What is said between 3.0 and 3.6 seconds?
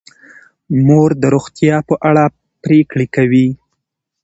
کوي.